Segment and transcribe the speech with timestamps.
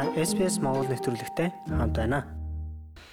[0.00, 2.24] та SPS Монгол нэвтрүүлэгтэй хамт байна.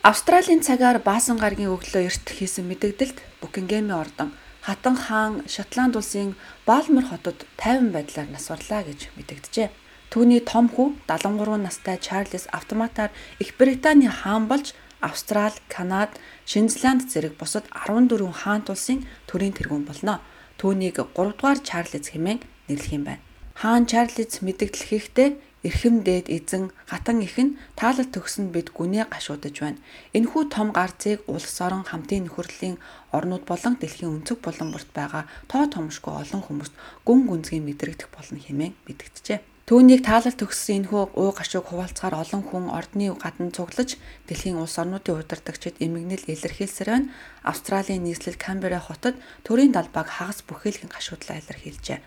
[0.07, 4.31] Австралийн цагаар Баасан гарагийн өглөө эрт хийсэн мэдэгдэлд Букингемийн ордон
[4.63, 9.67] Хатан хаан Шотланд улсын Балмер хотод тайван байдлаар насварлаа гэж мэдэгджээ.
[10.15, 13.11] Түүний том хүү 73 настай Чарльз автоматар
[13.43, 14.71] Их Британий хаан болж
[15.03, 16.15] Австрал, Канад,
[16.47, 20.23] Шинзланд зэрэг бусад 14 хаант улсын төрийн тэргүүн болно.
[20.55, 22.39] Түүнийг 3 дугаар Чарльз хэмээн
[22.71, 23.27] нэрлэх юм байна.
[23.59, 25.29] Хаан Чарльз мэдэгдэл хийхдээ
[25.63, 29.81] эрхэм дээд эзэн хатан их нь таалал төгсөнд бид гүнээ гашуудаж байна.
[30.17, 32.77] Энэхүү том гарцыг улс орон хамтын нөхөрлөлийн
[33.17, 36.73] орнууд болон дэлхийн өнцөг булан бүрт байгаа тоо томшгүй олон хүмүүст
[37.07, 39.39] гүн гүнзгий мэдрэгдэх болно хэмээн мэдгдэжээ.
[39.67, 45.19] Түүнийг таалал төгссөн энэхүү уу гашууг хуваалцахаар олон хүн ордны гадна цуглаж дэлхийн улс орнуудын
[45.19, 47.11] удирдагчид эмгэнэл илэрхийлсээр байна.
[47.43, 51.99] Австралийн нийслэл Камбера хотод төрийн далбааг хагас бүхэлхэн гашуудлаа илэрхийлжээ.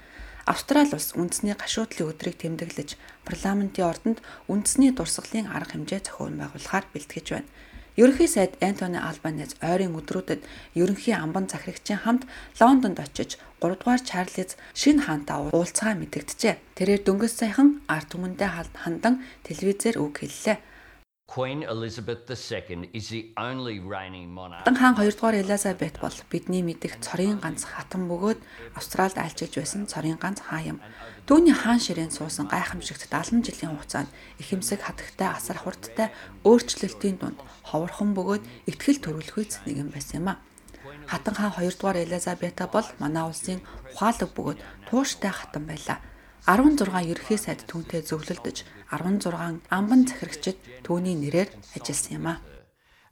[0.50, 4.18] Австрали улс үндэсний гашуудлын өдрийг тэмдэглэж парламентын ордонд
[4.50, 7.46] үндэсний дурсгалын арга хэмжээ зохион байгуулахаар бэлтгэж байна.
[7.94, 10.42] Ерөнхий сайд Антони Албанез ойрын өдрүүдэд
[10.74, 12.26] ерөнхий амбан захирагчийн хамт
[12.58, 16.54] Лондонд очиж 3 дугаар Чарльз шинэ хаантай уулзгаа мэдэгджээ.
[16.74, 20.58] Тэрээр дөнгөж сайхан арт түмэндээ хандан телевизээр үг хэллээ.
[21.30, 24.64] Queen Elizabeth II is the only reigning monarch.
[24.64, 28.38] Хатан хаан 2 дугаар Элизабет бол бидний мэдих цорын ганц хатан бөгөөд
[28.74, 30.78] Австралид альчилж байсан цорын ганц хаан юм.
[31.30, 34.10] Түүний хаан ширээн суусан гайхамшигт 70 жилийн хугацаанд
[34.42, 36.10] ихэмсэг хатагтай асар хурдтай
[36.42, 37.38] өөрчлөлтийн дунд
[37.70, 40.42] ховорхон бөгөөд ихтгэл төрүүлэхүйц нэгэн байсан юм а.
[41.06, 43.62] Хатан хаан 2 дугаар Элизабета бол манай улсын
[43.94, 44.58] ухаалаг бөгөөд
[44.90, 46.02] тууштай хатан байлаа.
[46.46, 52.34] 16 ерхий сайд түүнтэй зөвлөлдөж 16 амбан захирагчид түүний нэрээр ажилласан юм а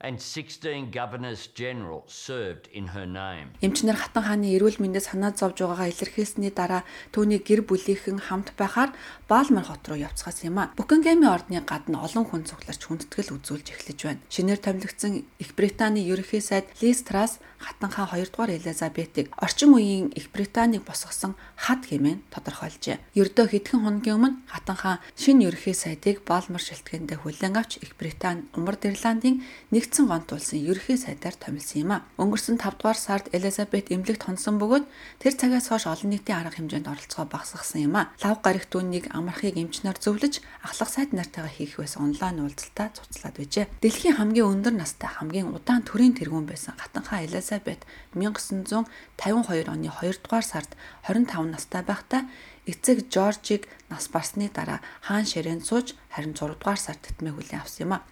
[0.00, 3.50] and 16 governors general served in her name.
[3.60, 8.94] Эмчнэр хатан хааны эрүүл мэндэд санаа зовж байгаагаа илэрхийлсний дараа түүний гэр бүлийнхэн хамт байхаар
[9.26, 10.70] Баалмар хот руу явцгаас юм а.
[10.78, 14.22] Букингемийн ордны гадна олон хүн цугларч хүндэтгэл үзүүлж эхлэж байна.
[14.30, 20.14] Шинээр томилогдсон Их Британий ерөнхий сайд Лиз Трас хатан хаан 2 дугаар Элизабетыг орчин үеийн
[20.14, 23.18] Их Британийг босгосон хад хэмээн тодорхойлжээ.
[23.18, 28.46] Ердөө хэдхэн хоногийн өмнө хатан хаан шинэ ерөнхий сайдыг Баалмар шилтгэндээ хүлээн авч Их Британи
[28.54, 29.42] Умард Ирландын
[29.74, 32.04] нэг нэгдсэн гонт улсын ерөнхий сайдаар томилсон юм а.
[32.20, 34.84] Өнгөрсөн 5 дугаар сард Элизабет эмнэлэгт хонсон бөгөөд
[35.16, 38.12] тэр цагаас хойш олон нийтийн арга хэмжээнд оролцоо багасгасан юм а.
[38.20, 43.66] Лав гарагт түүнийг амархыг эмчнэр зөвлөж ахлах сайд нартайгаа хийх байсан онлайн уулзалтаа цуцлаад байжээ.
[43.80, 50.44] Дэлхийн хамгийн өндөр настай хамгийн удаан төрийн тэргүүн байсан хатанхаа Элизабет 1952 оны 2 дугаар
[50.44, 50.68] сард
[51.08, 52.28] 25 настай байхдаа
[52.68, 57.88] эцэг Жоржийг нас барсны дараа хаан ширээн сууж харин 6 дугаар сард тэтмээ хүлээн авсан
[57.88, 58.04] юм а.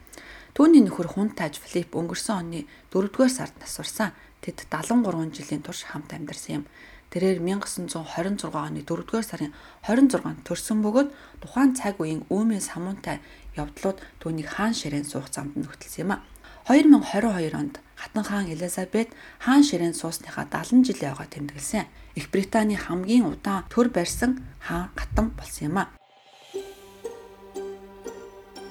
[0.56, 2.60] Түүний нөхөр Хунтаж Филипп өнгөрсөн оны
[2.92, 4.12] 4-р сард насварсан.
[4.40, 6.64] Тэд 73 жилийн турш хамт амьдарсан юм.
[7.10, 9.54] Тэрээр 1926 оны 4-р сарын
[9.86, 11.08] 26-нд төрсөн бөгөөд
[11.40, 13.22] тухайн цаг үеийн үүмийн самуунтай
[13.54, 16.24] явдлууд түүнийг хаан ширээн суух замд нөхтөлсөн юм а.
[16.66, 19.08] 2022 онд Хатан хаан Элизабет
[19.38, 21.86] хаан ширээн суусныхаа 70 жилийн ойгоо тэмдэглэсэн.
[22.18, 25.95] Их Британий хамгийн удаан төр барьсан хаан гатан болсон юм а.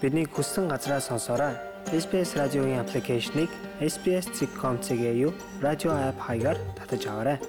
[0.01, 1.55] Бидний хүссэн газраа сонсоорой.
[1.87, 7.39] SBS радиогийн аппликейшнийг SBS.com.cg юу радио апп хаягаар татаж аваарай.